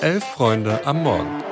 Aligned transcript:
Elf 0.00 0.22
Freunde 0.36 0.80
am 0.86 1.02
Morgen. 1.02 1.42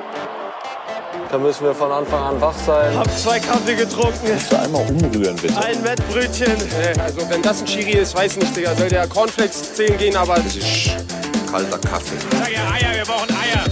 Da 1.32 1.38
müssen 1.38 1.64
wir 1.64 1.74
von 1.74 1.90
Anfang 1.90 2.22
an 2.22 2.40
wach 2.40 2.54
sein. 2.54 2.96
Hab 2.96 3.10
zwei 3.18 3.40
Kaffee 3.40 3.74
getrunken. 3.74 4.20
Kannst 4.24 4.52
du 4.52 4.60
einmal 4.60 4.88
umrühren, 4.88 5.34
bitte? 5.34 5.56
Ein 5.58 5.82
Wettbrötchen. 5.82 6.52
Also 7.00 7.28
wenn 7.28 7.42
das 7.42 7.62
ein 7.62 7.66
Schiri 7.66 7.98
ist, 7.98 8.14
weiß 8.14 8.36
nicht, 8.36 8.56
Digga. 8.56 8.76
Soll 8.76 8.88
der 8.88 9.08
Cornflakes 9.08 9.74
10 9.74 9.98
gehen, 9.98 10.16
aber... 10.16 10.36
Das 10.36 10.54
ist 10.54 10.90
kalter 11.50 11.78
Kaffee. 11.78 12.14
Sag 12.30 12.52
ja 12.52 12.70
Eier, 12.70 12.96
wir 12.96 13.04
brauchen 13.04 13.30
Eier. 13.30 13.64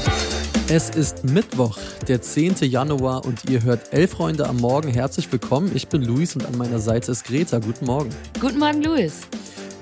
Es 0.69 0.91
ist 0.91 1.23
Mittwoch, 1.23 1.79
der 2.09 2.21
10. 2.21 2.57
Januar 2.63 3.25
und 3.25 3.49
ihr 3.49 3.63
hört 3.63 3.93
Elf 3.93 4.13
Freunde 4.13 4.49
am 4.49 4.57
Morgen. 4.57 4.89
Herzlich 4.89 5.31
willkommen. 5.31 5.71
Ich 5.75 5.87
bin 5.87 6.03
Luis 6.03 6.35
und 6.35 6.45
an 6.47 6.59
meiner 6.59 6.81
Seite 6.81 7.13
ist 7.13 7.25
Greta. 7.25 7.61
Guten 7.61 7.85
Morgen. 7.85 8.11
Guten 8.41 8.59
Morgen, 8.59 8.83
Luis. 8.83 9.21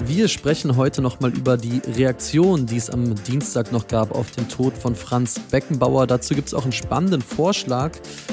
Wir 0.05 0.29
sprechen 0.29 0.77
heute 0.77 1.01
nochmal 1.01 1.33
über 1.33 1.57
die 1.57 1.81
Reaktion, 1.97 2.67
die 2.67 2.77
es 2.77 2.91
am 2.91 3.15
Dienstag 3.15 3.73
noch 3.73 3.87
gab 3.87 4.13
auf 4.13 4.31
den 4.31 4.49
Tod 4.49 4.77
von 4.77 4.97
Franz 4.97 5.39
Beckenbauer. 5.51 6.07
Dazu 6.07 6.35
gibt 6.35 6.49
es 6.49 6.55
auch 6.55 6.65
einen 6.65 6.73
spannenden 6.73 7.23
Vorschlag, 7.23 7.93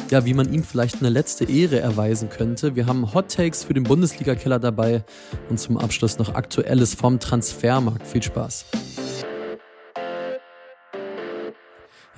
ja, 0.09 0.26
wie 0.26 0.34
man 0.34 0.52
ihm 0.52 0.63
vielleicht 0.63 0.98
eine 0.99 1.09
letzte 1.09 1.45
Ehre 1.45 1.80
erweisen 1.80 2.30
könnte. 2.30 2.76
Wir 2.76 2.85
haben 2.85 3.13
Hot 3.13 3.32
Takes 3.32 3.63
für 3.63 3.73
den 3.73 3.84
Bundesliga-Keller 3.84 4.59
dabei 4.59 5.04
und 5.49 5.59
zum 5.59 5.77
Abschluss 5.77 6.18
noch 6.18 6.34
Aktuelles 6.34 6.95
vom 6.95 7.20
Transfermarkt. 7.20 8.07
Viel 8.07 8.23
Spaß. 8.23 8.66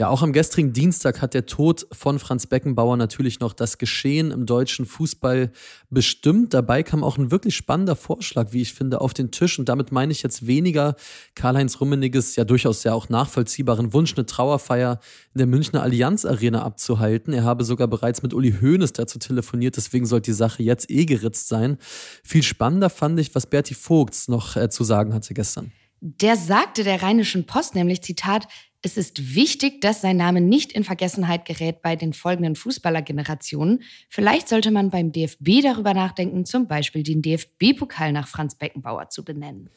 Ja, 0.02 0.10
auch 0.10 0.24
am 0.24 0.34
gestrigen 0.34 0.74
Dienstag 0.74 1.22
hat 1.22 1.36
der 1.36 1.46
Tod 1.46 1.86
von 1.92 2.18
Franz 2.18 2.48
Beckenbauer 2.48 2.98
natürlich 2.98 3.40
noch 3.40 3.54
das 3.54 3.78
Geschehen 3.78 4.32
im 4.32 4.48
deutschen 4.48 4.88
Fußball 4.88 5.52
bestimmt. 5.92 6.56
Dabei 6.56 6.82
kam 6.82 7.04
auch 7.04 7.20
ein 7.20 7.30
wirklich 7.30 7.56
spannender 7.56 7.96
Vorschlag, 7.96 8.48
wie 8.50 8.64
ich 8.64 8.74
finde, 8.74 9.00
auf 9.00 9.14
den 9.14 9.30
Tisch. 9.30 9.60
Und 9.60 9.70
damit 9.70 9.92
meine 9.92 10.12
ich 10.12 10.24
jetzt 10.24 10.48
weniger 10.48 10.96
Karl-Heinz 11.36 11.80
Rummeniges 11.80 12.36
ja 12.36 12.46
durchaus 12.46 12.84
ja 12.84 12.96
auch 12.96 13.10
nachvollziehbaren 13.10 13.94
Wunsch, 13.94 14.16
eine 14.18 14.26
Trauerfeier 14.26 15.00
in 15.36 15.38
der 15.38 15.46
Münchner 15.46 15.84
Allianz 15.84 16.26
Arena 16.26 16.64
abzuhalten. 16.64 17.32
Er 17.32 17.44
habe 17.44 17.64
sogar 17.64 17.88
bereits 17.88 18.24
mit 18.24 18.34
Uli 18.34 18.56
Hoeneß 18.60 18.94
dazu 18.94 19.20
telefoniert, 19.20 19.78
deswegen 19.78 20.08
sollte 20.08 20.32
die 20.32 20.36
Sache 20.36 20.64
jetzt 20.64 20.90
eh 20.90 21.06
geritzt 21.06 21.48
sein. 21.48 21.78
Viel 22.24 22.42
spannender 22.42 22.90
fand 22.90 23.20
ich, 23.20 23.36
was 23.36 23.46
Berti 23.46 23.76
Vogts 23.76 24.30
noch 24.30 24.56
äh, 24.56 24.68
zu 24.68 24.84
sagen 24.84 25.14
hatte 25.14 25.36
gestern. 25.36 25.72
Der 26.02 26.36
sagte 26.36 26.84
der 26.84 27.04
Rheinischen 27.04 27.46
Post 27.46 27.76
nämlich, 27.76 28.02
Zitat, 28.02 28.48
es 28.82 28.98
ist 28.98 29.36
wichtig, 29.36 29.82
dass 29.82 30.02
sein 30.02 30.18
Name 30.18 30.42
nicht 30.42 30.72
in 30.72 30.84
Vergessenheit 30.84 31.46
gerät 31.46 31.84
bei 31.84 31.96
den 31.96 32.14
folgenden 32.14 32.56
Fußballergenerationen. 32.56 33.84
Vielleicht 34.10 34.50
sollte 34.50 34.72
man 34.72 34.90
beim 34.90 35.12
DFB 35.12 35.62
darüber 35.62 35.94
nachdenken, 35.94 36.46
zum 36.46 36.68
Beispiel 36.68 37.04
den 37.04 37.22
DFB-Pokal 37.22 38.12
nach 38.12 38.28
Franz 38.28 38.56
Beckenbauer 38.56 39.10
zu 39.10 39.24
benennen. 39.24 39.70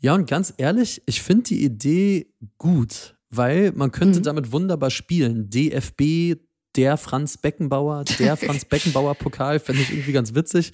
Ja, 0.00 0.14
und 0.14 0.30
ganz 0.30 0.54
ehrlich, 0.56 1.02
ich 1.06 1.20
finde 1.20 1.44
die 1.44 1.64
Idee 1.64 2.28
gut, 2.58 3.16
weil 3.30 3.72
man 3.72 3.90
könnte 3.90 4.20
mhm. 4.20 4.24
damit 4.24 4.52
wunderbar 4.52 4.90
spielen. 4.90 5.50
DFB, 5.50 6.36
der 6.76 6.96
Franz 6.96 7.36
Beckenbauer, 7.36 8.04
der 8.18 8.36
Franz 8.36 8.64
Beckenbauer 8.68 9.14
Pokal, 9.14 9.58
fände 9.58 9.82
ich 9.82 9.90
irgendwie 9.90 10.12
ganz 10.12 10.34
witzig. 10.34 10.72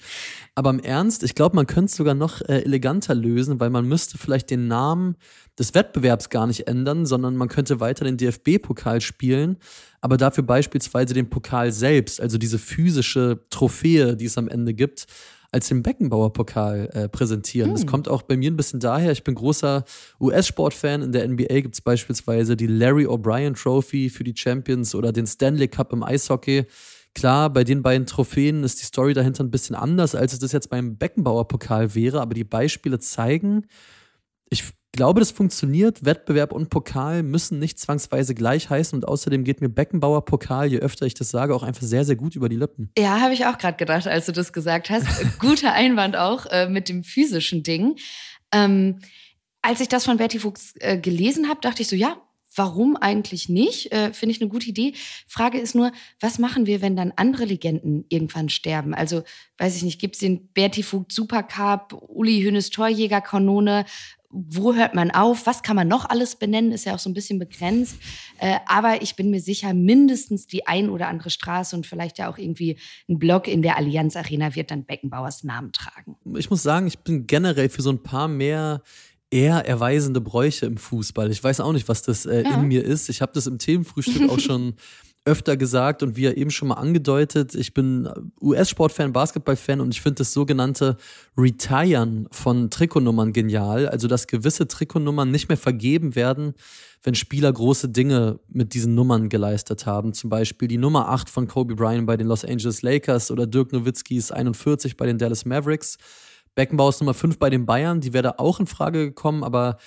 Aber 0.55 0.69
im 0.69 0.79
Ernst, 0.79 1.23
ich 1.23 1.35
glaube, 1.35 1.55
man 1.55 1.67
könnte 1.67 1.85
es 1.85 1.95
sogar 1.95 2.13
noch 2.13 2.41
äh, 2.41 2.63
eleganter 2.63 3.15
lösen, 3.15 3.59
weil 3.59 3.69
man 3.69 3.85
müsste 3.85 4.17
vielleicht 4.17 4.49
den 4.49 4.67
Namen 4.67 5.15
des 5.57 5.75
Wettbewerbs 5.75 6.29
gar 6.29 6.47
nicht 6.47 6.67
ändern, 6.67 7.05
sondern 7.05 7.35
man 7.35 7.49
könnte 7.49 7.79
weiter 7.79 8.05
den 8.05 8.17
DFB-Pokal 8.17 9.01
spielen, 9.01 9.57
aber 10.01 10.17
dafür 10.17 10.43
beispielsweise 10.43 11.13
den 11.13 11.29
Pokal 11.29 11.71
selbst, 11.71 12.21
also 12.21 12.37
diese 12.37 12.57
physische 12.57 13.45
Trophäe, 13.49 14.15
die 14.15 14.25
es 14.25 14.37
am 14.37 14.47
Ende 14.47 14.73
gibt, 14.73 15.05
als 15.51 15.67
den 15.67 15.81
Beckenbauer-Pokal 15.81 16.89
äh, 16.93 17.09
präsentieren. 17.09 17.69
Hm. 17.69 17.75
Das 17.75 17.87
kommt 17.87 18.07
auch 18.07 18.21
bei 18.21 18.37
mir 18.37 18.51
ein 18.51 18.57
bisschen 18.57 18.79
daher. 18.79 19.11
Ich 19.11 19.23
bin 19.23 19.35
großer 19.35 19.83
US-Sportfan. 20.19 21.01
In 21.01 21.11
der 21.11 21.27
NBA 21.27 21.61
gibt 21.61 21.75
es 21.75 21.81
beispielsweise 21.81 22.55
die 22.55 22.67
Larry 22.67 23.05
O'Brien 23.05 23.59
Trophy 23.59 24.09
für 24.09 24.23
die 24.23 24.35
Champions 24.35 24.93
oder 24.93 25.11
den 25.11 25.27
Stanley 25.27 25.67
Cup 25.67 25.93
im 25.93 26.03
Eishockey. 26.03 26.65
Klar, 27.15 27.51
bei 27.51 27.63
den 27.63 27.81
beiden 27.81 28.05
Trophäen 28.05 28.63
ist 28.63 28.79
die 28.81 28.85
Story 28.85 29.13
dahinter 29.13 29.43
ein 29.43 29.51
bisschen 29.51 29.75
anders, 29.75 30.13
als 30.13 30.33
es 30.33 30.39
das 30.39 30.51
jetzt 30.51 30.69
beim 30.69 30.97
Beckenbauer-Pokal 30.97 31.95
wäre, 31.95 32.21
aber 32.21 32.33
die 32.33 32.43
Beispiele 32.43 32.99
zeigen, 32.99 33.65
ich 34.49 34.63
glaube, 34.91 35.19
das 35.19 35.31
funktioniert. 35.31 36.03
Wettbewerb 36.05 36.51
und 36.51 36.69
Pokal 36.69 37.23
müssen 37.23 37.59
nicht 37.59 37.79
zwangsweise 37.79 38.33
gleich 38.35 38.69
heißen. 38.69 38.97
Und 38.97 39.07
außerdem 39.07 39.43
geht 39.43 39.61
mir 39.61 39.69
Beckenbauer 39.69 40.25
Pokal, 40.25 40.67
je 40.67 40.79
öfter 40.79 41.05
ich 41.05 41.13
das 41.13 41.29
sage, 41.29 41.55
auch 41.55 41.63
einfach 41.63 41.83
sehr, 41.83 42.05
sehr 42.05 42.15
gut 42.15 42.35
über 42.35 42.49
die 42.49 42.55
Lippen. 42.55 42.91
Ja, 42.97 43.19
habe 43.19 43.33
ich 43.33 43.45
auch 43.45 43.57
gerade 43.57 43.77
gedacht, 43.77 44.07
als 44.07 44.25
du 44.25 44.31
das 44.31 44.53
gesagt 44.53 44.89
hast. 44.89 45.07
Guter 45.39 45.73
Einwand 45.73 46.15
auch 46.15 46.45
äh, 46.47 46.67
mit 46.67 46.89
dem 46.89 47.03
physischen 47.03 47.63
Ding. 47.63 47.97
Ähm, 48.51 48.99
als 49.61 49.81
ich 49.81 49.89
das 49.89 50.05
von 50.05 50.17
Bertie 50.17 50.39
Fuchs 50.39 50.73
äh, 50.79 50.97
gelesen 50.97 51.49
habe, 51.49 51.61
dachte 51.61 51.81
ich 51.81 51.87
so, 51.87 51.95
ja, 51.95 52.17
warum 52.55 52.97
eigentlich 52.97 53.47
nicht? 53.47 53.91
Äh, 53.91 54.11
Finde 54.13 54.35
ich 54.35 54.41
eine 54.41 54.49
gute 54.49 54.67
Idee. 54.69 54.93
Frage 55.27 55.59
ist 55.59 55.75
nur, 55.75 55.91
was 56.19 56.39
machen 56.39 56.65
wir, 56.65 56.81
wenn 56.81 56.95
dann 56.95 57.13
andere 57.15 57.45
Legenden 57.45 58.05
irgendwann 58.09 58.49
sterben? 58.49 58.93
Also, 58.93 59.23
weiß 59.59 59.75
ich 59.75 59.83
nicht, 59.83 60.01
gibt 60.01 60.15
es 60.15 60.19
den 60.19 60.51
Bertie 60.53 60.83
Vogt 60.83 61.11
Supercup, 61.11 61.93
Uli 61.93 62.41
Hönes 62.41 62.69
Torjägerkanone 62.69 63.85
wo 64.31 64.75
hört 64.75 64.93
man 64.93 65.11
auf, 65.11 65.47
was 65.47 65.63
kann 65.63 65.75
man 65.75 65.87
noch 65.87 66.07
alles 66.07 66.35
benennen, 66.35 66.71
ist 66.71 66.85
ja 66.85 66.93
auch 66.93 66.99
so 66.99 67.09
ein 67.09 67.13
bisschen 67.13 67.39
begrenzt. 67.39 67.95
Äh, 68.37 68.57
aber 68.67 69.01
ich 69.01 69.15
bin 69.15 69.31
mir 69.31 69.41
sicher, 69.41 69.73
mindestens 69.73 70.45
die 70.45 70.67
ein 70.67 70.89
oder 70.89 71.07
andere 71.07 71.29
Straße 71.29 71.75
und 71.75 71.87
vielleicht 71.87 72.19
ja 72.19 72.29
auch 72.29 72.37
irgendwie 72.37 72.77
ein 73.09 73.17
Block 73.17 73.47
in 73.47 73.61
der 73.61 73.77
Allianz 73.77 74.15
Arena 74.15 74.55
wird 74.55 74.71
dann 74.71 74.85
Beckenbauers 74.85 75.43
Namen 75.43 75.71
tragen. 75.71 76.15
Ich 76.37 76.49
muss 76.49 76.61
sagen, 76.61 76.85
ich 76.87 76.99
bin 76.99 77.25
generell 77.25 77.69
für 77.69 77.81
so 77.81 77.89
ein 77.89 78.03
paar 78.03 78.27
mehr 78.27 78.83
eher 79.31 79.65
erweisende 79.67 80.21
Bräuche 80.21 80.65
im 80.65 80.77
Fußball. 80.77 81.29
Ich 81.31 81.43
weiß 81.43 81.59
auch 81.59 81.73
nicht, 81.73 81.87
was 81.87 82.01
das 82.01 82.25
äh, 82.25 82.43
ja. 82.43 82.55
in 82.55 82.67
mir 82.67 82.83
ist. 82.83 83.09
Ich 83.09 83.21
habe 83.21 83.31
das 83.33 83.47
im 83.47 83.57
Themenfrühstück 83.57 84.29
auch 84.29 84.39
schon 84.39 84.75
öfter 85.25 85.57
gesagt 85.57 86.01
und 86.01 86.15
wie 86.15 86.25
er 86.25 86.37
eben 86.37 86.49
schon 86.49 86.69
mal 86.69 86.75
angedeutet, 86.75 87.53
ich 87.53 87.73
bin 87.73 88.09
US-Sportfan, 88.41 89.13
Basketballfan 89.13 89.81
und 89.81 89.93
ich 89.93 90.01
finde 90.01 90.15
das 90.15 90.33
sogenannte 90.33 90.97
Retiren 91.37 92.27
von 92.31 92.69
Trikotnummern 92.69 93.33
genial. 93.33 93.87
Also, 93.87 94.07
dass 94.07 94.27
gewisse 94.27 94.67
Trikotnummern 94.67 95.29
nicht 95.29 95.49
mehr 95.49 95.57
vergeben 95.57 96.15
werden, 96.15 96.53
wenn 97.03 97.15
Spieler 97.15 97.51
große 97.51 97.89
Dinge 97.89 98.39
mit 98.47 98.73
diesen 98.73 98.95
Nummern 98.95 99.29
geleistet 99.29 99.85
haben. 99.85 100.13
Zum 100.13 100.29
Beispiel 100.29 100.67
die 100.67 100.77
Nummer 100.77 101.09
8 101.09 101.29
von 101.29 101.47
Kobe 101.47 101.75
Bryant 101.75 102.07
bei 102.07 102.17
den 102.17 102.27
Los 102.27 102.43
Angeles 102.43 102.81
Lakers 102.81 103.29
oder 103.29 103.45
Dirk 103.45 103.71
Nowitzkis 103.71 104.31
41 104.31 104.97
bei 104.97 105.05
den 105.05 105.17
Dallas 105.17 105.45
Mavericks. 105.45 105.97
Beckenbauer 106.55 106.89
ist 106.89 107.01
Nummer 107.01 107.13
5 107.13 107.37
bei 107.37 107.49
den 107.49 107.65
Bayern, 107.65 108.01
die 108.01 108.13
wäre 108.13 108.23
da 108.23 108.33
auch 108.37 108.59
in 108.59 108.67
Frage 108.67 109.05
gekommen, 109.05 109.43
aber 109.43 109.77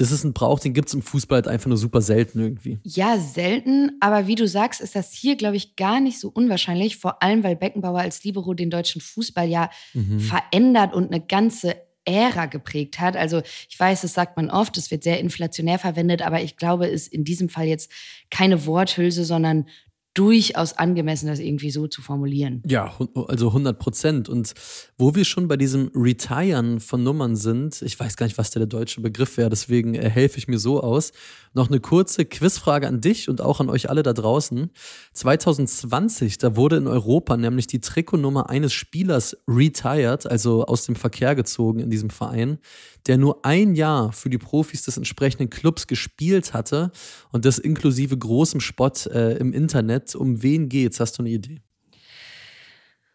das 0.00 0.12
ist 0.12 0.24
ein 0.24 0.32
Brauch, 0.32 0.58
den 0.58 0.72
gibt 0.72 0.88
es 0.88 0.94
im 0.94 1.02
Fußball 1.02 1.36
halt 1.36 1.48
einfach 1.48 1.68
nur 1.68 1.76
super 1.76 2.00
selten 2.00 2.40
irgendwie. 2.40 2.78
Ja, 2.84 3.18
selten, 3.18 3.98
aber 4.00 4.26
wie 4.26 4.34
du 4.34 4.48
sagst, 4.48 4.80
ist 4.80 4.96
das 4.96 5.12
hier, 5.12 5.36
glaube 5.36 5.56
ich, 5.56 5.76
gar 5.76 6.00
nicht 6.00 6.18
so 6.18 6.30
unwahrscheinlich, 6.30 6.96
vor 6.96 7.22
allem 7.22 7.44
weil 7.44 7.54
Beckenbauer 7.54 8.00
als 8.00 8.24
Libero 8.24 8.54
den 8.54 8.70
deutschen 8.70 9.02
Fußball 9.02 9.46
ja 9.46 9.68
mhm. 9.92 10.20
verändert 10.20 10.94
und 10.94 11.12
eine 11.12 11.20
ganze 11.20 11.76
Ära 12.06 12.46
geprägt 12.46 12.98
hat. 12.98 13.14
Also 13.14 13.42
ich 13.68 13.78
weiß, 13.78 14.00
das 14.00 14.14
sagt 14.14 14.38
man 14.38 14.48
oft, 14.48 14.78
es 14.78 14.90
wird 14.90 15.04
sehr 15.04 15.20
inflationär 15.20 15.78
verwendet, 15.78 16.22
aber 16.22 16.40
ich 16.40 16.56
glaube, 16.56 16.86
es 16.86 17.02
ist 17.02 17.12
in 17.12 17.24
diesem 17.24 17.50
Fall 17.50 17.66
jetzt 17.66 17.92
keine 18.30 18.64
Worthülse, 18.64 19.26
sondern 19.26 19.66
durchaus 20.14 20.72
angemessen, 20.72 21.28
das 21.28 21.38
irgendwie 21.38 21.70
so 21.70 21.86
zu 21.86 22.02
formulieren. 22.02 22.62
Ja, 22.66 22.92
also 23.28 23.48
100 23.48 23.78
Prozent. 23.78 24.28
Und 24.28 24.54
wo 24.98 25.14
wir 25.14 25.24
schon 25.24 25.46
bei 25.46 25.56
diesem 25.56 25.90
Retiren 25.94 26.80
von 26.80 27.04
Nummern 27.04 27.36
sind, 27.36 27.80
ich 27.82 27.98
weiß 27.98 28.16
gar 28.16 28.26
nicht, 28.26 28.36
was 28.36 28.50
der, 28.50 28.66
deutsche 28.66 29.00
Begriff 29.00 29.36
wäre, 29.36 29.50
deswegen 29.50 29.94
äh, 29.94 30.10
helfe 30.10 30.38
ich 30.38 30.48
mir 30.48 30.58
so 30.58 30.80
aus. 30.80 31.12
Noch 31.54 31.68
eine 31.68 31.80
kurze 31.80 32.24
Quizfrage 32.24 32.86
an 32.86 33.00
dich 33.00 33.28
und 33.28 33.40
auch 33.40 33.60
an 33.60 33.70
euch 33.70 33.88
alle 33.88 34.02
da 34.02 34.12
draußen. 34.12 34.70
2020, 35.14 36.38
da 36.38 36.56
wurde 36.56 36.76
in 36.76 36.86
Europa 36.86 37.36
nämlich 37.36 37.66
die 37.66 37.80
Trikotnummer 37.80 38.50
eines 38.50 38.72
Spielers 38.72 39.36
retired, 39.48 40.26
also 40.26 40.66
aus 40.66 40.84
dem 40.84 40.96
Verkehr 40.96 41.34
gezogen 41.34 41.80
in 41.80 41.90
diesem 41.90 42.10
Verein 42.10 42.58
der 43.06 43.18
nur 43.18 43.44
ein 43.44 43.74
Jahr 43.74 44.12
für 44.12 44.30
die 44.30 44.38
Profis 44.38 44.82
des 44.82 44.96
entsprechenden 44.96 45.50
Clubs 45.50 45.86
gespielt 45.86 46.52
hatte 46.52 46.90
und 47.32 47.44
das 47.44 47.58
inklusive 47.58 48.16
großem 48.16 48.60
Spott 48.60 49.06
äh, 49.06 49.36
im 49.36 49.52
Internet. 49.52 49.99
Um 50.14 50.42
wen 50.42 50.68
geht's? 50.68 51.00
Hast 51.00 51.18
du 51.18 51.22
eine 51.22 51.30
Idee? 51.30 51.60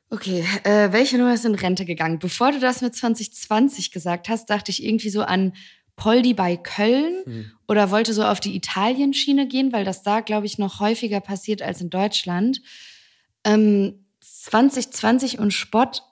Okay, 0.10 0.46
äh, 0.64 0.92
welche 0.92 1.18
Nummer 1.18 1.34
ist 1.34 1.46
in 1.46 1.56
Rente 1.56 1.84
gegangen? 1.84 2.20
Bevor 2.20 2.52
du 2.52 2.60
das 2.60 2.82
mit 2.82 2.96
2020 2.96 3.92
gesagt 3.92 4.30
hast, 4.30 4.50
dachte 4.50 4.72
ich 4.72 4.84
irgendwie 4.84 5.10
so 5.10 5.24
an 5.24 5.54
Poldi 5.96 6.34
bei 6.34 6.58
Köln 6.58 7.24
hm. 7.26 7.52
oder 7.68 7.90
wollte 7.90 8.14
so 8.14 8.24
auf 8.24 8.40
die 8.40 8.56
Italien-Schiene 8.56 9.48
gehen, 9.48 9.74
weil 9.74 9.86
das 9.86 10.04
da, 10.04 10.20
glaube 10.22 10.46
ich, 10.46 10.58
noch 10.58 10.80
häufiger 10.80 11.22
passiert 11.22 11.62
als 11.62 11.82
in 11.82 11.90
Deutschland. 11.90 12.62
Ähm, 13.44 14.06
2020 14.22 15.40
und 15.40 15.52
Spott 15.52 16.04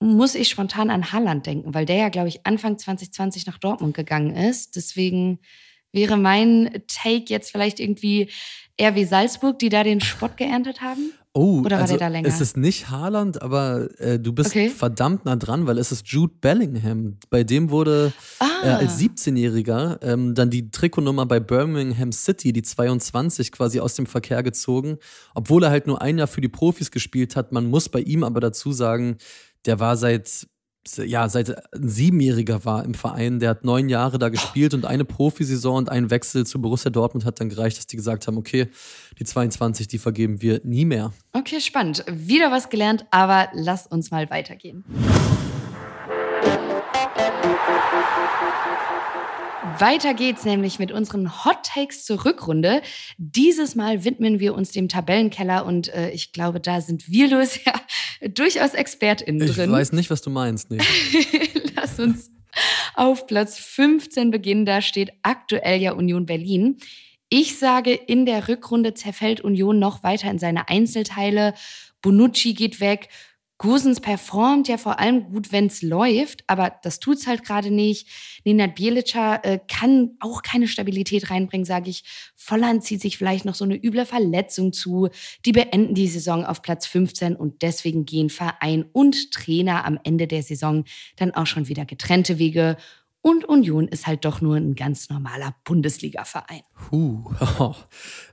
muss 0.00 0.34
ich 0.34 0.48
spontan 0.48 0.90
an 0.90 1.12
Haaland 1.12 1.46
denken, 1.46 1.74
weil 1.74 1.84
der 1.84 1.96
ja, 1.96 2.08
glaube 2.08 2.28
ich, 2.28 2.46
Anfang 2.46 2.78
2020 2.78 3.46
nach 3.46 3.58
Dortmund 3.58 3.94
gegangen 3.94 4.34
ist. 4.34 4.76
Deswegen 4.76 5.40
Wäre 5.92 6.16
mein 6.16 6.82
Take 6.86 7.24
jetzt 7.28 7.50
vielleicht 7.50 7.80
irgendwie 7.80 8.30
eher 8.76 8.94
wie 8.94 9.04
Salzburg, 9.04 9.58
die 9.58 9.68
da 9.68 9.82
den 9.84 10.00
Spott 10.00 10.36
geerntet 10.36 10.80
haben? 10.80 11.12
Oh, 11.32 11.60
Oder 11.60 11.76
war 11.76 11.82
also 11.82 11.96
der 11.96 12.08
da 12.08 12.12
länger? 12.12 12.26
es 12.26 12.40
ist 12.40 12.56
nicht 12.56 12.90
Haaland, 12.90 13.40
aber 13.40 13.88
äh, 14.00 14.18
du 14.18 14.32
bist 14.32 14.50
Okay. 14.50 14.68
verdammt 14.68 15.24
nah 15.26 15.36
dran, 15.36 15.64
weil 15.66 15.78
es 15.78 15.92
ist 15.92 16.08
Jude 16.08 16.34
Bellingham. 16.40 17.18
Bei 17.30 17.44
dem 17.44 17.70
wurde 17.70 18.12
Ah. 18.40 18.46
äh, 18.64 18.68
als 18.70 18.98
17-Jähriger 18.98 19.98
ähm, 20.02 20.34
dann 20.34 20.50
die 20.50 20.72
Trikotnummer 20.72 21.26
bei 21.26 21.38
Birmingham 21.38 22.10
City, 22.10 22.52
die 22.52 22.62
22, 22.62 23.52
quasi 23.52 23.78
aus 23.78 23.94
dem 23.94 24.06
Verkehr 24.06 24.42
gezogen. 24.42 24.98
Obwohl 25.34 25.62
er 25.62 25.70
halt 25.70 25.86
nur 25.86 26.02
ein 26.02 26.18
Jahr 26.18 26.26
für 26.26 26.40
die 26.40 26.48
Profis 26.48 26.90
gespielt 26.90 27.36
hat. 27.36 27.52
Man 27.52 27.66
muss 27.70 27.88
bei 27.88 28.00
ihm 28.00 28.24
aber 28.24 28.40
dazu 28.40 28.72
sagen, 28.72 29.16
der 29.66 29.78
war 29.78 29.96
seit 29.96 30.48
ja, 30.96 31.28
seit 31.28 31.74
ein 31.74 31.88
Siebenjähriger 31.88 32.64
war 32.64 32.84
im 32.84 32.94
Verein, 32.94 33.38
der 33.38 33.50
hat 33.50 33.64
neun 33.64 33.88
Jahre 33.88 34.18
da 34.18 34.28
gespielt 34.28 34.74
und 34.74 34.86
eine 34.86 35.04
Profisaison 35.04 35.76
und 35.76 35.88
ein 35.90 36.10
Wechsel 36.10 36.46
zu 36.46 36.60
Borussia 36.60 36.90
Dortmund 36.90 37.24
hat 37.24 37.40
dann 37.40 37.48
gereicht, 37.48 37.78
dass 37.78 37.86
die 37.86 37.96
gesagt 37.96 38.26
haben, 38.26 38.38
okay, 38.38 38.68
die 39.18 39.24
22, 39.24 39.88
die 39.88 39.98
vergeben 39.98 40.40
wir 40.40 40.60
nie 40.64 40.84
mehr. 40.84 41.12
Okay, 41.32 41.60
spannend. 41.60 42.04
Wieder 42.08 42.50
was 42.50 42.70
gelernt, 42.70 43.04
aber 43.10 43.48
lass 43.52 43.86
uns 43.86 44.10
mal 44.10 44.30
weitergehen. 44.30 44.84
Weiter 49.78 50.14
geht's 50.14 50.44
nämlich 50.44 50.78
mit 50.78 50.90
unseren 50.90 51.44
Hot 51.44 51.64
Takes 51.64 52.04
zur 52.04 52.24
Rückrunde. 52.24 52.80
Dieses 53.18 53.74
Mal 53.74 54.04
widmen 54.04 54.40
wir 54.40 54.54
uns 54.54 54.72
dem 54.72 54.88
Tabellenkeller 54.88 55.66
und 55.66 55.92
äh, 55.92 56.10
ich 56.10 56.32
glaube, 56.32 56.60
da 56.60 56.80
sind 56.80 57.10
wir 57.10 57.28
los 57.28 57.62
ja 57.64 57.72
durchaus 58.28 58.72
ExpertInnen 58.72 59.46
Ich 59.46 59.54
drin. 59.54 59.70
weiß 59.70 59.92
nicht, 59.92 60.10
was 60.10 60.22
du 60.22 60.30
meinst. 60.30 60.70
Nee. 60.70 60.78
Lass 61.76 61.98
uns 62.00 62.30
auf 62.94 63.26
Platz 63.26 63.58
15 63.58 64.30
beginnen. 64.30 64.64
Da 64.64 64.80
steht 64.80 65.12
aktuell 65.22 65.80
ja 65.80 65.92
Union 65.92 66.24
Berlin. 66.24 66.78
Ich 67.28 67.58
sage, 67.58 67.92
in 67.92 68.24
der 68.26 68.48
Rückrunde 68.48 68.94
zerfällt 68.94 69.42
Union 69.42 69.78
noch 69.78 70.02
weiter 70.02 70.30
in 70.30 70.38
seine 70.38 70.68
Einzelteile. 70.68 71.54
Bonucci 72.02 72.54
geht 72.54 72.80
weg. 72.80 73.08
Gosens 73.60 74.00
performt 74.00 74.68
ja 74.68 74.78
vor 74.78 75.00
allem 75.00 75.30
gut, 75.30 75.52
wenn 75.52 75.66
es 75.66 75.82
läuft, 75.82 76.44
aber 76.46 76.72
das 76.82 76.98
tut's 76.98 77.26
halt 77.26 77.44
gerade 77.44 77.70
nicht. 77.70 78.08
Nenad 78.46 78.74
Bielica 78.74 79.36
äh, 79.42 79.58
kann 79.68 80.12
auch 80.18 80.40
keine 80.40 80.66
Stabilität 80.66 81.28
reinbringen, 81.28 81.66
sage 81.66 81.90
ich. 81.90 82.04
Volland 82.34 82.84
zieht 82.84 83.02
sich 83.02 83.18
vielleicht 83.18 83.44
noch 83.44 83.54
so 83.54 83.66
eine 83.66 83.76
üble 83.76 84.06
Verletzung 84.06 84.72
zu. 84.72 85.10
Die 85.44 85.52
beenden 85.52 85.94
die 85.94 86.08
Saison 86.08 86.46
auf 86.46 86.62
Platz 86.62 86.86
15 86.86 87.36
und 87.36 87.60
deswegen 87.60 88.06
gehen 88.06 88.30
Verein 88.30 88.86
und 88.92 89.30
Trainer 89.30 89.84
am 89.84 90.00
Ende 90.04 90.26
der 90.26 90.42
Saison 90.42 90.84
dann 91.16 91.34
auch 91.34 91.46
schon 91.46 91.68
wieder 91.68 91.84
getrennte 91.84 92.38
Wege. 92.38 92.78
Und 93.22 93.44
Union 93.44 93.86
ist 93.86 94.06
halt 94.06 94.24
doch 94.24 94.40
nur 94.40 94.56
ein 94.56 94.74
ganz 94.74 95.10
normaler 95.10 95.54
Bundesliga-Verein. 95.64 96.62
Puh. 96.88 97.30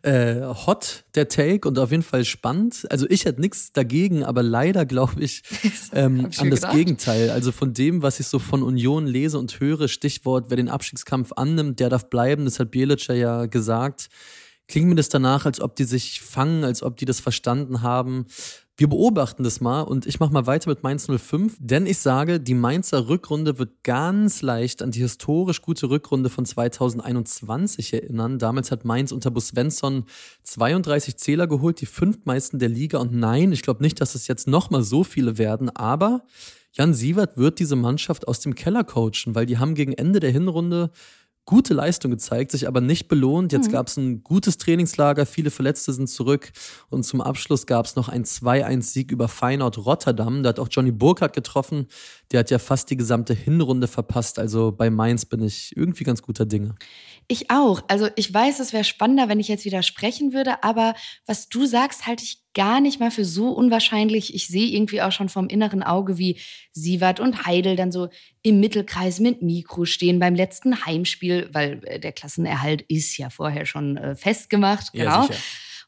äh, 0.01 0.42
hot 0.42 1.04
der 1.13 1.28
Take 1.28 1.68
und 1.68 1.78
auf 1.78 1.92
jeden 1.92 2.04
Fall 2.04 2.24
spannend. 2.24 2.88
Also 2.89 3.06
ich 3.10 3.25
hätte 3.25 3.42
nichts 3.42 3.74
dagegen, 3.74 4.24
aber 4.24 4.44
leider 4.44 4.86
glaube 4.86 5.22
ich 5.22 5.44
ähm, 5.94 6.28
ich 6.31 6.39
an 6.39 6.50
das 6.50 6.62
gedacht. 6.62 6.74
Gegenteil. 6.74 7.31
Also 7.31 7.51
von 7.51 7.74
dem, 7.74 8.01
was 8.01 8.22
ich 8.22 8.28
so 8.28 8.39
von 8.39 8.63
Union 8.63 9.07
lese 9.07 9.38
und 9.38 9.60
höre, 9.60 9.89
Stichwort, 9.89 10.45
wer 10.50 10.56
den 10.56 10.69
Abstiegskampf 10.69 11.34
annimmt, 11.36 11.81
der 11.81 11.89
darf 11.89 12.10
bleiben. 12.10 12.45
Das 12.45 12.57
hat 12.60 12.72
Bielica 12.72 13.13
ja 13.13 13.45
gesagt. 13.45 14.07
Klingt 14.68 14.90
mir 14.90 14.96
das 14.96 15.10
danach, 15.10 15.46
als 15.46 15.62
ob 15.62 15.75
die 15.75 15.86
sich 15.86 16.22
fangen, 16.22 16.64
als 16.64 16.84
ob 16.84 16.98
die 16.98 17.06
das 17.06 17.22
verstanden 17.22 17.81
haben. 17.81 18.25
Wir 18.80 18.88
beobachten 18.88 19.44
das 19.44 19.60
mal 19.60 19.81
und 19.81 20.06
ich 20.06 20.19
mache 20.19 20.31
mal 20.31 20.46
weiter 20.46 20.69
mit 20.69 20.84
Mainz 20.84 21.08
05, 21.08 21.58
denn 21.60 21.88
ich 21.88 21.98
sage, 21.98 22.40
die 22.40 22.54
Mainzer 22.54 23.08
Rückrunde 23.08 23.58
wird 23.58 23.84
ganz 23.84 24.44
leicht 24.44 24.84
an 24.84 24.92
die 24.92 25.00
historisch 25.00 25.64
gute 25.64 25.90
Rückrunde 25.90 26.30
von 26.30 26.46
2021 26.46 27.94
erinnern. 27.94 28.38
Damals 28.38 28.69
hat 28.69 28.86
Mainz 28.86 29.12
unter 29.12 29.31
Bus 29.31 29.48
Svensson 29.48 30.04
32 30.44 31.18
Zähler 31.18 31.48
geholt, 31.48 31.81
die 31.81 31.88
fünftmeisten 31.88 32.60
der 32.60 32.70
Liga. 32.70 33.00
Und 33.00 33.13
nein, 33.13 33.52
ich 33.52 33.63
glaube 33.63 33.81
nicht, 33.81 34.00
dass 34.00 34.13
es 34.13 34.28
jetzt 34.28 34.48
nochmal 34.48 34.84
so 34.84 35.04
viele 35.04 35.40
werden, 35.40 35.70
aber 35.75 36.24
Jan 36.74 36.94
Sievert 36.94 37.38
wird 37.38 37.58
diese 37.58 37.75
Mannschaft 37.75 38.28
aus 38.28 38.42
dem 38.42 38.54
Keller 38.54 38.84
coachen, 38.84 39.34
weil 39.34 39.48
die 39.48 39.58
haben 39.58 39.74
gegen 39.74 39.94
Ende 39.94 40.20
der 40.20 40.30
Hinrunde 40.30 40.92
gute 41.48 41.74
Leistung 41.74 42.12
gezeigt, 42.12 42.52
sich 42.52 42.68
aber 42.68 42.82
nicht 42.82 43.08
belohnt. 43.08 43.54
Jetzt 43.54 43.72
gab 43.72 43.88
es 43.88 43.96
ein 43.96 44.22
gutes 44.22 44.58
Trainingslager, 44.58 45.26
viele 45.26 45.50
Verletzte 45.50 45.94
sind 45.94 46.08
zurück 46.08 46.52
und 46.90 47.04
zum 47.04 47.22
Abschluss 47.22 47.66
gab 47.66 47.86
es 47.86 47.96
noch 47.96 48.10
einen 48.10 48.26
2-1-Sieg 48.26 49.12
über 49.12 49.30
Feyenoord 49.30 49.78
Rotterdam. 49.80 50.44
Da 50.44 50.50
hat 50.50 50.60
auch 50.60 50.68
Johnny 50.70 50.92
Burkhardt 50.92 51.34
getroffen. 51.34 51.88
Der 52.32 52.42
hat 52.42 52.52
ja 52.52 52.60
fast 52.60 52.90
die 52.90 52.98
gesamte 52.98 53.34
Hinrunde 53.34 53.88
verpasst. 53.88 54.40
Also 54.40 54.74
bei 54.74 54.90
Mainz 54.90 55.26
bin 55.26 55.42
ich 55.42 55.76
irgendwie 55.76 56.04
ganz 56.04 56.22
guter 56.22 56.46
Dinge. 56.46 56.76
Ich 57.30 57.50
auch. 57.50 57.82
Also 57.88 58.10
ich 58.18 58.34
weiß, 58.34 58.60
es 58.60 58.74
wäre 58.74 58.84
spannender, 58.84 59.30
wenn 59.30 59.40
ich 59.40 59.48
jetzt 59.48 59.64
widersprechen 59.64 60.34
würde, 60.34 60.64
aber 60.64 60.96
was 61.26 61.48
du 61.48 61.66
sagst, 61.66 62.08
halte 62.08 62.26
ich 62.26 62.44
gar 62.57 62.81
nicht 62.81 63.00
mal 63.00 63.12
für 63.12 63.24
so 63.24 63.51
unwahrscheinlich. 63.51 64.33
Ich 64.33 64.48
sehe 64.48 64.68
irgendwie 64.68 65.04
auch 65.04 65.12
schon 65.12 65.30
vom 65.30 65.48
inneren 65.48 65.83
Auge, 65.83 66.18
wie 66.18 66.39
Sievert 66.74 67.19
und 67.19 67.45
Heidel 67.45 67.75
dann 67.75 67.92
so 67.92 68.09
im 68.42 68.59
Mittelkreis 68.59 69.19
mit 69.19 69.44
Mikro 69.44 69.86
stehen 69.86 70.18
beim 70.19 70.33
letzten 70.33 70.83
Heimspiel, 70.83 71.50
weil 71.54 71.81
äh, 71.83 72.00
der 72.00 72.13
Klassenerhalt 72.13 72.81
ist 72.88 73.15
ja 73.18 73.30
vorher 73.30 73.68
schon 73.68 73.98
äh, 73.98 74.15
festgemacht. 74.15 74.88
Ja, 74.94 75.04
Genau. 75.04 75.27
sicher. 75.27 75.39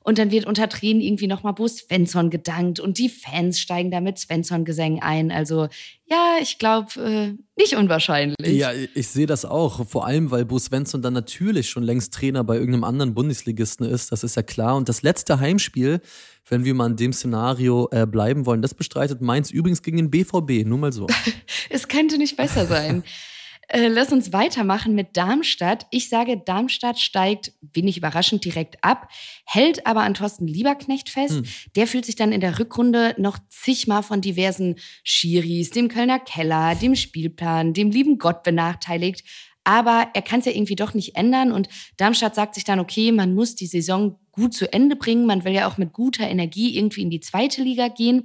Und 0.01 0.17
dann 0.17 0.31
wird 0.31 0.45
unter 0.45 0.69
Tränen 0.69 1.01
irgendwie 1.01 1.27
nochmal 1.27 1.53
Bo 1.53 1.67
Svensson 1.67 2.29
gedankt 2.29 2.79
und 2.79 2.97
die 2.97 3.09
Fans 3.09 3.59
steigen 3.59 3.91
da 3.91 3.99
mit 3.99 4.17
Svensson-Gesängen 4.17 5.01
ein. 5.01 5.29
Also 5.29 5.67
ja, 6.05 6.37
ich 6.41 6.57
glaube, 6.57 6.89
äh, 7.01 7.59
nicht 7.59 7.75
unwahrscheinlich. 7.75 8.37
Ja, 8.47 8.71
ich 8.71 9.09
sehe 9.09 9.27
das 9.27 9.43
auch. 9.43 9.85
Vor 9.85 10.07
allem, 10.07 10.31
weil 10.31 10.45
Bo 10.45 10.57
Svensson 10.57 11.01
dann 11.01 11.13
natürlich 11.13 11.69
schon 11.69 11.83
längst 11.83 12.13
Trainer 12.13 12.43
bei 12.45 12.55
irgendeinem 12.55 12.85
anderen 12.85 13.13
Bundesligisten 13.13 13.85
ist. 13.85 14.11
Das 14.11 14.23
ist 14.23 14.35
ja 14.35 14.41
klar. 14.41 14.77
Und 14.77 14.87
das 14.87 15.01
letzte 15.01 15.39
Heimspiel, 15.39 15.99
wenn 16.47 16.63
wir 16.63 16.73
mal 16.73 16.89
in 16.89 16.95
dem 16.95 17.13
Szenario 17.13 17.89
äh, 17.91 18.07
bleiben 18.07 18.45
wollen, 18.45 18.61
das 18.61 18.73
bestreitet 18.73 19.21
Mainz 19.21 19.51
übrigens 19.51 19.81
gegen 19.81 19.97
den 19.97 20.09
BVB. 20.09 20.65
Nur 20.65 20.77
mal 20.77 20.93
so. 20.93 21.07
Es 21.69 21.87
könnte 21.87 22.17
nicht 22.17 22.35
besser 22.35 22.65
sein. 22.65 23.03
Äh, 23.71 23.87
lass 23.87 24.11
uns 24.11 24.33
weitermachen 24.33 24.95
mit 24.95 25.15
Darmstadt. 25.15 25.85
Ich 25.91 26.09
sage, 26.09 26.41
Darmstadt 26.43 26.99
steigt 26.99 27.53
wenig 27.61 27.97
überraschend 27.97 28.43
direkt 28.43 28.83
ab, 28.83 29.07
hält 29.45 29.85
aber 29.85 30.01
an 30.01 30.15
Thorsten 30.15 30.47
Lieberknecht 30.47 31.09
fest. 31.09 31.35
Hm. 31.35 31.43
Der 31.75 31.85
fühlt 31.85 32.05
sich 32.05 32.15
dann 32.15 32.31
in 32.31 32.41
der 32.41 32.57
Rückrunde 32.57 33.13
noch 33.19 33.37
zigmal 33.49 34.01
von 34.01 34.21
diversen 34.21 34.75
Schiris, 35.03 35.69
dem 35.69 35.87
Kölner 35.87 36.19
Keller, 36.19 36.73
dem 36.73 36.95
Spielplan, 36.95 37.73
dem 37.73 37.91
lieben 37.91 38.17
Gott 38.17 38.41
benachteiligt. 38.41 39.23
Aber 39.63 40.07
er 40.15 40.23
kann 40.23 40.39
es 40.39 40.47
ja 40.47 40.51
irgendwie 40.51 40.75
doch 40.75 40.95
nicht 40.95 41.15
ändern. 41.15 41.51
Und 41.51 41.69
Darmstadt 41.97 42.33
sagt 42.33 42.55
sich 42.55 42.63
dann, 42.63 42.79
okay, 42.79 43.11
man 43.11 43.35
muss 43.35 43.53
die 43.53 43.67
Saison 43.67 44.17
gut 44.31 44.55
zu 44.55 44.71
Ende 44.73 44.95
bringen. 44.95 45.27
Man 45.27 45.43
will 45.43 45.53
ja 45.53 45.67
auch 45.67 45.77
mit 45.77 45.93
guter 45.93 46.27
Energie 46.27 46.75
irgendwie 46.75 47.03
in 47.03 47.11
die 47.11 47.19
zweite 47.19 47.61
Liga 47.61 47.87
gehen. 47.87 48.23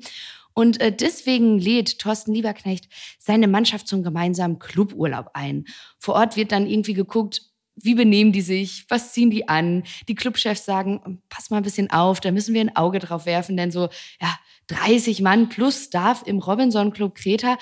Und 0.55 0.81
äh, 0.81 0.95
deswegen 0.95 1.59
lädt 1.59 1.99
Thorsten 1.99 2.33
Lieberknecht 2.33 2.89
seine 3.19 3.49
Mannschaft 3.49 3.89
zum 3.89 4.03
gemeinsamen 4.03 4.59
Cluburlaub 4.59 5.31
ein. 5.35 5.65
Vor 5.99 6.15
Ort 6.15 6.37
wird 6.37 6.53
dann 6.53 6.67
irgendwie 6.67 6.95
geguckt, 6.95 7.43
wie 7.77 7.95
benehmen 7.95 8.33
die 8.33 8.41
sich, 8.41 8.85
was 8.89 9.12
ziehen 9.12 9.31
die 9.31 9.49
an. 9.49 9.83
Die 10.09 10.14
Clubchefs 10.14 10.64
sagen, 10.64 11.21
pass 11.28 11.50
mal 11.50 11.57
ein 11.57 11.64
bisschen 11.64 11.90
auf, 11.90 12.21
da 12.21 12.31
müssen 12.31 12.55
wir 12.55 12.61
ein 12.61 12.76
Auge 12.76 13.00
drauf 13.00 13.26
werfen, 13.26 13.57
denn 13.57 13.73
so, 13.73 13.88
ja, 14.21 14.38
30 14.69 15.21
Mann 15.21 15.49
plus 15.49 15.85
Staff 15.85 16.23
im 16.25 16.38
Robinson 16.38 16.93
Club 16.93 17.17
Kreta, 17.17 17.59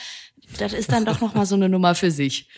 das 0.59 0.73
ist 0.75 0.93
dann 0.93 1.05
doch 1.05 1.21
nochmal 1.21 1.47
so 1.47 1.55
eine 1.55 1.69
Nummer 1.69 1.95
für 1.95 2.11
sich. 2.11 2.49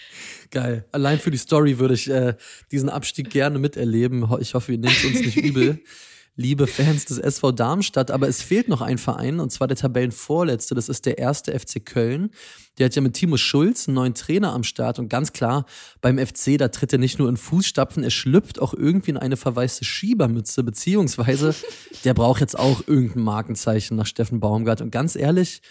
Geil. 0.51 0.85
Allein 0.93 1.19
für 1.19 1.31
die 1.31 1.39
Story 1.39 1.79
würde 1.79 1.95
ich 1.95 2.11
äh, 2.11 2.35
diesen 2.73 2.89
Abstieg 2.89 3.31
gerne 3.31 3.59
miterleben. 3.59 4.29
Ich 4.41 4.55
hoffe, 4.55 4.73
ihr 4.73 4.79
nehmt 4.79 5.05
uns 5.05 5.21
nicht 5.21 5.37
übel. 5.37 5.81
Liebe 6.37 6.67
Fans 6.67 7.05
des 7.05 7.19
SV 7.19 7.53
Darmstadt, 7.53 8.11
aber 8.11 8.27
es 8.27 8.43
fehlt 8.43 8.67
noch 8.67 8.81
ein 8.81 8.99
Verein 8.99 9.39
und 9.39 9.53
zwar 9.53 9.69
der 9.69 9.77
Tabellenvorletzte. 9.77 10.75
Das 10.75 10.89
ist 10.89 11.07
der 11.07 11.19
erste 11.19 11.57
FC 11.57 11.85
Köln. 11.85 12.31
Der 12.77 12.87
hat 12.87 12.97
ja 12.97 13.03
mit 13.03 13.15
Timo 13.15 13.37
Schulz 13.37 13.87
einen 13.87 13.95
neuen 13.95 14.15
Trainer 14.15 14.53
am 14.53 14.65
Start 14.65 14.99
und 14.99 15.09
ganz 15.09 15.33
klar, 15.33 15.65
beim 16.01 16.19
FC, 16.19 16.59
da 16.59 16.69
tritt 16.69 16.93
er 16.93 16.99
nicht 16.99 17.21
nur 17.21 17.29
in 17.29 17.37
Fußstapfen, 17.37 18.03
er 18.03 18.11
schlüpft 18.11 18.61
auch 18.61 18.75
irgendwie 18.75 19.13
in 19.13 19.17
eine 19.17 19.37
verwaiste 19.37 19.85
Schiebermütze, 19.85 20.65
beziehungsweise 20.65 21.55
der 22.03 22.15
braucht 22.15 22.41
jetzt 22.41 22.59
auch 22.59 22.83
irgendein 22.85 23.23
Markenzeichen 23.23 23.97
nach 23.97 24.07
Steffen 24.07 24.41
Baumgart. 24.41 24.81
Und 24.81 24.91
ganz 24.91 25.15
ehrlich, 25.15 25.63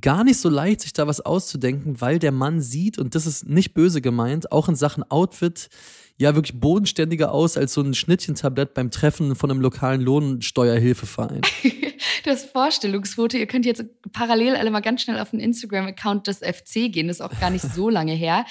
gar 0.00 0.24
nicht 0.24 0.38
so 0.38 0.48
leicht, 0.48 0.80
sich 0.80 0.94
da 0.94 1.06
was 1.06 1.20
auszudenken, 1.20 2.00
weil 2.00 2.18
der 2.18 2.32
Mann 2.32 2.62
sieht, 2.62 2.98
und 2.98 3.14
das 3.14 3.26
ist 3.26 3.46
nicht 3.46 3.74
böse 3.74 4.00
gemeint, 4.00 4.50
auch 4.50 4.68
in 4.68 4.76
Sachen 4.76 5.02
Outfit, 5.10 5.68
ja 6.16 6.34
wirklich 6.34 6.60
bodenständiger 6.60 7.32
aus 7.32 7.56
als 7.56 7.74
so 7.74 7.82
ein 7.82 7.94
Schnittchentablett 7.94 8.74
beim 8.74 8.90
Treffen 8.90 9.34
von 9.34 9.50
einem 9.50 9.60
lokalen 9.60 10.00
Lohnsteuerhilfeverein. 10.00 11.42
Das 12.24 12.44
Vorstellungsfoto, 12.44 13.36
ihr 13.36 13.46
könnt 13.46 13.66
jetzt 13.66 13.84
parallel 14.12 14.56
alle 14.56 14.70
mal 14.70 14.80
ganz 14.80 15.02
schnell 15.02 15.18
auf 15.18 15.30
den 15.30 15.40
Instagram-Account 15.40 16.26
des 16.26 16.38
FC 16.38 16.90
gehen, 16.90 17.08
das 17.08 17.18
ist 17.18 17.20
auch 17.20 17.38
gar 17.38 17.50
nicht 17.50 17.64
so 17.64 17.88
lange 17.88 18.12
her. 18.12 18.46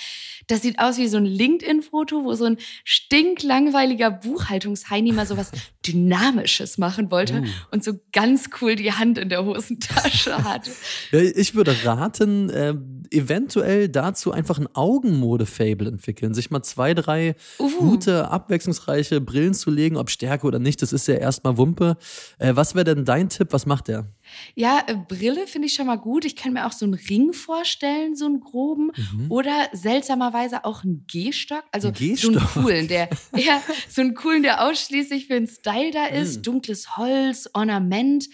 Das 0.47 0.61
sieht 0.61 0.79
aus 0.79 0.97
wie 0.97 1.07
so 1.07 1.17
ein 1.17 1.25
LinkedIn-Foto, 1.25 2.23
wo 2.23 2.33
so 2.33 2.45
ein 2.45 2.57
stinklangweiliger 2.83 4.11
Buchhaltungsheini 4.11 5.11
mal 5.11 5.25
so 5.25 5.37
was 5.37 5.51
Dynamisches 5.87 6.77
machen 6.77 7.11
wollte 7.11 7.43
und 7.71 7.83
so 7.83 7.93
ganz 8.11 8.49
cool 8.61 8.75
die 8.75 8.93
Hand 8.93 9.17
in 9.17 9.29
der 9.29 9.43
Hosentasche 9.43 10.43
hatte. 10.43 10.71
Ich 11.11 11.55
würde 11.55 11.75
raten, 11.83 12.49
äh, 12.49 12.73
eventuell 13.11 13.89
dazu 13.89 14.31
einfach 14.31 14.59
ein 14.59 14.67
Augenmode-Fable 14.73 15.87
entwickeln. 15.87 16.33
Sich 16.33 16.51
mal 16.51 16.63
zwei, 16.63 16.93
drei 16.93 17.35
Uhu. 17.59 17.91
gute, 17.91 18.29
abwechslungsreiche 18.29 19.21
Brillen 19.21 19.53
zu 19.53 19.69
legen, 19.69 19.97
ob 19.97 20.09
Stärke 20.09 20.47
oder 20.47 20.59
nicht, 20.59 20.81
das 20.81 20.93
ist 20.93 21.07
ja 21.07 21.15
erstmal 21.15 21.57
Wumpe. 21.57 21.97
Äh, 22.39 22.55
was 22.55 22.75
wäre 22.75 22.83
denn 22.85 23.05
dein 23.05 23.29
Tipp? 23.29 23.49
Was 23.51 23.65
macht 23.65 23.87
der? 23.87 24.07
Ja, 24.55 24.83
äh, 24.87 24.95
Brille 24.95 25.47
finde 25.47 25.67
ich 25.67 25.73
schon 25.73 25.87
mal 25.87 25.97
gut. 25.97 26.25
Ich 26.25 26.35
kann 26.35 26.53
mir 26.53 26.65
auch 26.65 26.71
so 26.71 26.85
einen 26.85 26.95
Ring 26.95 27.33
vorstellen, 27.33 28.15
so 28.15 28.25
einen 28.25 28.39
groben. 28.39 28.91
Mhm. 28.95 29.31
Oder 29.31 29.69
seltsamerweise 29.73 30.65
auch 30.65 30.83
einen 30.83 31.05
Gehstock. 31.07 31.63
Also 31.71 31.91
Gehstock. 31.91 32.33
so 32.33 32.39
einen 32.39 32.47
coolen, 32.47 32.87
der, 32.87 33.09
ja, 33.35 33.61
so 33.89 34.01
einen 34.01 34.15
coolen, 34.15 34.43
der 34.43 34.65
ausschließlich 34.65 35.27
für 35.27 35.33
den 35.33 35.47
Style 35.47 35.91
da 35.91 36.05
ist. 36.07 36.37
Mhm. 36.37 36.41
Dunkles 36.43 36.97
Holz, 36.97 37.49
Ornament. 37.53 38.27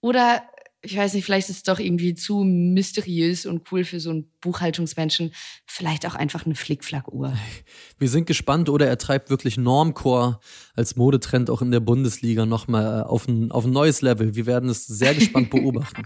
Oder 0.00 0.42
ich 0.84 0.96
weiß 0.96 1.14
nicht, 1.14 1.24
vielleicht 1.24 1.48
ist 1.48 1.56
es 1.56 1.62
doch 1.62 1.78
irgendwie 1.78 2.14
zu 2.14 2.42
mysteriös 2.42 3.46
und 3.46 3.70
cool 3.70 3.84
für 3.84 4.00
so 4.00 4.10
einen 4.10 4.30
Buchhaltungsmenschen. 4.40 5.32
Vielleicht 5.64 6.04
auch 6.06 6.16
einfach 6.16 6.44
eine 6.44 6.56
Flickflack-Uhr. 6.56 7.32
Wir 7.98 8.08
sind 8.08 8.26
gespannt, 8.26 8.68
oder 8.68 8.88
er 8.88 8.98
treibt 8.98 9.30
wirklich 9.30 9.56
Normcore 9.56 10.40
als 10.74 10.96
Modetrend 10.96 11.50
auch 11.50 11.62
in 11.62 11.70
der 11.70 11.80
Bundesliga 11.80 12.46
nochmal 12.46 13.04
auf 13.04 13.28
ein, 13.28 13.52
auf 13.52 13.64
ein 13.64 13.70
neues 13.70 14.02
Level. 14.02 14.34
Wir 14.34 14.46
werden 14.46 14.68
es 14.68 14.86
sehr 14.86 15.14
gespannt 15.14 15.50
beobachten. 15.50 16.02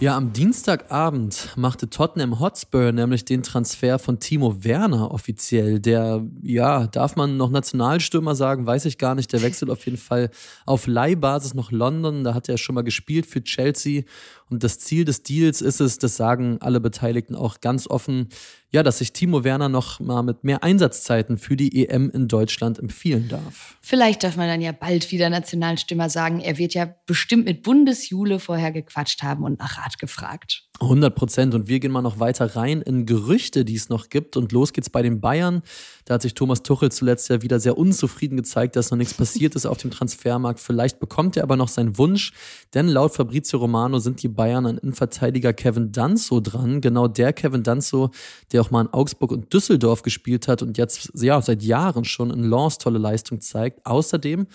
Ja, 0.00 0.16
am 0.16 0.32
Dienstagabend 0.32 1.48
machte 1.56 1.90
Tottenham 1.90 2.38
Hotspur 2.38 2.92
nämlich 2.92 3.24
den 3.24 3.42
Transfer 3.42 3.98
von 3.98 4.20
Timo 4.20 4.62
Werner 4.62 5.10
offiziell. 5.10 5.80
Der, 5.80 6.24
ja, 6.40 6.86
darf 6.86 7.16
man 7.16 7.36
noch 7.36 7.50
Nationalstürmer 7.50 8.36
sagen, 8.36 8.64
weiß 8.64 8.84
ich 8.84 8.98
gar 8.98 9.16
nicht. 9.16 9.32
Der 9.32 9.42
wechselt 9.42 9.72
auf 9.72 9.84
jeden 9.86 9.96
Fall 9.96 10.30
auf 10.66 10.86
Leihbasis 10.86 11.54
nach 11.54 11.72
London. 11.72 12.22
Da 12.22 12.32
hat 12.32 12.48
er 12.48 12.58
schon 12.58 12.76
mal 12.76 12.84
gespielt 12.84 13.26
für 13.26 13.42
Chelsea. 13.42 14.04
Und 14.48 14.62
das 14.62 14.78
Ziel 14.78 15.04
des 15.04 15.24
Deals 15.24 15.60
ist 15.60 15.80
es, 15.80 15.98
das 15.98 16.16
sagen 16.16 16.58
alle 16.60 16.78
Beteiligten 16.78 17.34
auch 17.34 17.60
ganz 17.60 17.88
offen, 17.88 18.28
ja, 18.70 18.82
dass 18.82 18.98
sich 18.98 19.12
Timo 19.12 19.44
Werner 19.44 19.68
noch 19.68 19.98
mal 20.00 20.22
mit 20.22 20.44
mehr 20.44 20.62
Einsatzzeiten 20.62 21.38
für 21.38 21.56
die 21.56 21.88
EM 21.88 22.10
in 22.10 22.28
Deutschland 22.28 22.78
empfehlen 22.78 23.28
darf. 23.28 23.76
Vielleicht 23.80 24.22
darf 24.24 24.36
man 24.36 24.48
dann 24.48 24.60
ja 24.60 24.72
bald 24.72 25.10
wieder 25.10 25.30
Nationalstürmer 25.30 26.10
sagen. 26.10 26.40
Er 26.40 26.58
wird 26.58 26.74
ja 26.74 26.94
bestimmt 27.06 27.46
mit 27.46 27.62
Bundesjule 27.62 28.38
vorher 28.38 28.72
gequatscht 28.72 29.22
haben 29.22 29.44
und 29.44 29.58
nach 29.58 29.78
Rat 29.78 29.98
gefragt. 29.98 30.67
100 30.80 31.14
Prozent. 31.14 31.54
Und 31.54 31.68
wir 31.68 31.80
gehen 31.80 31.90
mal 31.90 32.02
noch 32.02 32.20
weiter 32.20 32.56
rein 32.56 32.82
in 32.82 33.06
Gerüchte, 33.06 33.64
die 33.64 33.74
es 33.74 33.88
noch 33.88 34.08
gibt. 34.08 34.36
Und 34.36 34.52
los 34.52 34.72
geht's 34.72 34.90
bei 34.90 35.02
den 35.02 35.20
Bayern. 35.20 35.62
Da 36.04 36.14
hat 36.14 36.22
sich 36.22 36.34
Thomas 36.34 36.62
Tuchel 36.62 36.90
zuletzt 36.90 37.28
ja 37.28 37.42
wieder 37.42 37.60
sehr 37.60 37.76
unzufrieden 37.76 38.36
gezeigt, 38.36 38.76
dass 38.76 38.90
noch 38.90 38.98
nichts 38.98 39.14
passiert 39.14 39.54
ist 39.54 39.66
auf 39.66 39.78
dem 39.78 39.90
Transfermarkt. 39.90 40.60
Vielleicht 40.60 41.00
bekommt 41.00 41.36
er 41.36 41.42
aber 41.42 41.56
noch 41.56 41.68
seinen 41.68 41.98
Wunsch. 41.98 42.32
Denn 42.74 42.88
laut 42.88 43.14
Fabrizio 43.14 43.58
Romano 43.58 43.98
sind 43.98 44.22
die 44.22 44.28
Bayern 44.28 44.66
an 44.66 44.78
Innenverteidiger 44.78 45.52
Kevin 45.52 45.92
Danzo 45.92 46.40
dran. 46.40 46.80
Genau 46.80 47.08
der 47.08 47.32
Kevin 47.32 47.62
Danzo, 47.62 48.10
der 48.52 48.62
auch 48.62 48.70
mal 48.70 48.82
in 48.82 48.92
Augsburg 48.92 49.32
und 49.32 49.52
Düsseldorf 49.52 50.02
gespielt 50.02 50.48
hat 50.48 50.62
und 50.62 50.78
jetzt 50.78 51.10
ja 51.14 51.40
seit 51.42 51.62
Jahren 51.62 52.04
schon 52.04 52.30
in 52.30 52.48
Lens 52.48 52.78
tolle 52.78 52.98
Leistung 52.98 53.40
zeigt. 53.40 53.84
Außerdem 53.84 54.46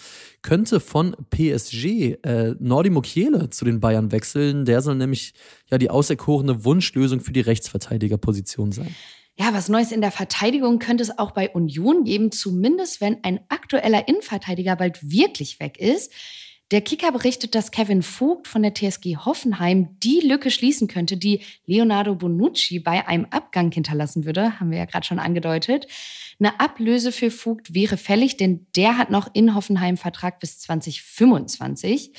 könnte 0.42 0.80
von 0.80 1.16
PSG 1.30 2.18
äh, 2.24 2.56
Nordi 2.60 2.90
Mukiele 2.90 3.50
zu 3.50 3.66
den 3.66 3.80
Bayern 3.80 4.12
wechseln. 4.12 4.66
Der 4.66 4.82
soll 4.82 4.96
nämlich 4.96 5.34
ja 5.70 5.78
die 5.78 5.90
auserkorene 6.14 6.64
Wunschlösung 6.64 7.20
für 7.20 7.34
die 7.34 7.42
Rechtsverteidigerposition 7.42 8.72
sein. 8.72 8.96
Ja, 9.38 9.52
was 9.52 9.68
Neues 9.68 9.92
in 9.92 10.02
der 10.02 10.12
Verteidigung 10.12 10.78
könnte 10.78 11.04
es 11.04 11.18
auch 11.18 11.32
bei 11.32 11.50
Union 11.50 12.04
geben, 12.04 12.32
zumindest 12.32 13.02
wenn 13.02 13.24
ein 13.24 13.40
aktueller 13.50 14.08
Innenverteidiger 14.08 14.76
bald 14.76 15.00
wirklich 15.02 15.60
weg 15.60 15.80
ist. 15.80 16.14
Der 16.70 16.82
Kicker 16.82 17.12
berichtet, 17.12 17.56
dass 17.56 17.72
Kevin 17.72 18.04
Vogt 18.04 18.48
von 18.48 18.62
der 18.62 18.74
TSG 18.74 19.18
Hoffenheim 19.18 20.00
die 20.02 20.22
Lücke 20.22 20.50
schließen 20.50 20.88
könnte, 20.88 21.18
die 21.18 21.42
Leonardo 21.66 22.16
Bonucci 22.16 22.80
bei 22.80 23.08
einem 23.08 23.26
Abgang 23.32 23.72
hinterlassen 23.72 24.26
würde, 24.26 24.60
haben 24.60 24.72
wir 24.72 24.78
ja 24.78 24.86
gerade 24.86 25.06
schon 25.06 25.20
angedeutet. 25.20 25.88
Eine 26.40 26.60
Ablöse 26.60 27.12
für 27.12 27.32
Vogt 27.32 27.74
wäre 27.74 27.98
fällig, 27.98 28.38
denn 28.38 28.68
der 28.76 28.98
hat 28.98 29.10
noch 29.10 29.30
in 29.34 29.56
Hoffenheim 29.56 29.98
Vertrag 29.98 30.40
bis 30.40 30.60
2025 30.60 32.12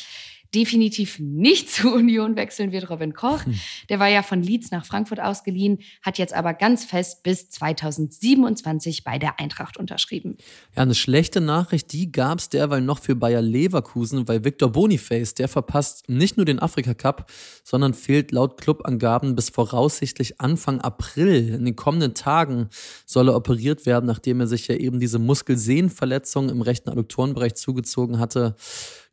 definitiv 0.55 1.19
nicht 1.19 1.71
zu 1.75 1.93
Union 1.93 2.37
wechseln 2.37 2.73
wird 2.73 2.91
Robin 2.91 3.15
Koch. 3.15 3.45
Hm. 3.45 3.59
Der 3.89 3.99
war 3.99 4.09
ja 4.09 4.23
von 4.23 4.43
Leeds 4.43 4.71
nach 4.71 4.85
Frankfurt 4.85 5.21
ausgeliehen, 5.21 5.79
hat 6.03 6.19
jetzt 6.19 6.35
aber 6.35 6.55
ganz 6.55 6.85
fest 6.85 7.23
bis 7.23 7.49
2027 7.51 9.05
bei 9.05 9.19
der 9.19 9.41
Eintracht 9.41 9.77
unterschrieben. 9.77 10.37
Ja, 10.77 10.83
eine 10.83 10.95
schlechte 10.95 11.41
Nachricht, 11.41 11.93
die 11.93 12.13
gab 12.13 12.39
es 12.39 12.49
derweil 12.49 12.81
noch 12.81 12.99
für 12.99 13.17
Bayer 13.17 13.43
Leverkusen, 13.43 14.29
weil 14.29 14.45
Victor 14.45 14.71
Boniface, 14.71 15.35
der 15.35 15.49
verpasst 15.49 16.09
nicht 16.09 16.37
nur 16.37 16.47
den 16.47 16.59
Afrika 16.61 16.95
Cup, 16.95 17.31
sondern 17.63 17.95
fehlt 17.95 18.33
laut 18.33 18.61
Clubangaben 18.61 19.35
bis 19.35 19.51
voraussichtlich 19.51 20.41
Anfang 20.41 20.81
April. 20.81 21.55
In 21.55 21.65
den 21.65 21.77
kommenden 21.77 22.15
Tagen 22.15 22.69
soll 23.07 23.29
er 23.29 23.37
operiert 23.37 23.87
werden, 23.87 24.07
nachdem 24.07 24.41
er 24.41 24.47
sich 24.47 24.69
ja 24.69 24.77
eben 24.77 25.01
diese 25.01 25.19
Muskelsehnenverletzung 25.19 26.49
im 26.49 26.61
rechten 26.61 26.91
Adduktorenbereich 26.91 27.55
zugezogen 27.55 28.19
hatte 28.19 28.55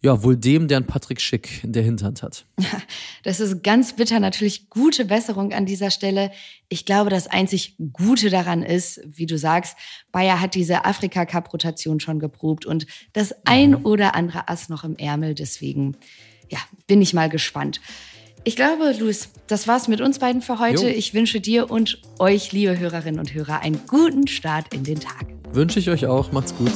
ja, 0.03 0.23
wohl 0.23 0.35
dem, 0.35 0.67
der 0.67 0.77
einen 0.77 0.87
Patrick 0.87 1.21
Schick 1.21 1.63
in 1.63 1.73
der 1.73 1.83
Hinterhand 1.83 2.23
hat. 2.23 2.45
Das 3.23 3.39
ist 3.39 3.63
ganz 3.63 3.93
bitter. 3.93 4.19
Natürlich 4.19 4.71
gute 4.71 5.05
Besserung 5.05 5.53
an 5.53 5.67
dieser 5.67 5.91
Stelle. 5.91 6.31
Ich 6.69 6.85
glaube, 6.85 7.11
das 7.11 7.27
einzig 7.27 7.75
Gute 7.93 8.31
daran 8.31 8.63
ist, 8.63 8.99
wie 9.05 9.27
du 9.27 9.37
sagst, 9.37 9.77
Bayer 10.11 10.41
hat 10.41 10.55
diese 10.55 10.85
Afrika-Cup-Rotation 10.85 11.99
schon 11.99 12.17
geprobt 12.17 12.65
und 12.65 12.87
das 13.13 13.35
ein 13.45 13.71
mhm. 13.71 13.85
oder 13.85 14.15
andere 14.15 14.49
Ass 14.49 14.69
noch 14.69 14.83
im 14.83 14.95
Ärmel. 14.95 15.35
Deswegen, 15.35 15.97
ja, 16.49 16.57
bin 16.87 16.99
ich 16.99 17.13
mal 17.13 17.29
gespannt. 17.29 17.79
Ich 18.43 18.55
glaube, 18.55 18.95
Luis, 18.99 19.29
das 19.45 19.67
war's 19.67 19.87
mit 19.87 20.01
uns 20.01 20.17
beiden 20.17 20.41
für 20.41 20.57
heute. 20.57 20.87
Jo. 20.89 20.95
Ich 20.95 21.13
wünsche 21.13 21.39
dir 21.41 21.69
und 21.69 22.01
euch, 22.17 22.51
liebe 22.51 22.79
Hörerinnen 22.79 23.19
und 23.19 23.35
Hörer, 23.35 23.59
einen 23.59 23.81
guten 23.85 24.27
Start 24.27 24.73
in 24.73 24.83
den 24.83 24.99
Tag. 24.99 25.27
Wünsche 25.53 25.79
ich 25.79 25.91
euch 25.91 26.07
auch. 26.07 26.31
Macht's 26.31 26.55
gut. 26.55 26.71